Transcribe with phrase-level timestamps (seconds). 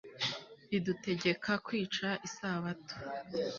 [0.69, 2.95] ridutegeka kwica isabato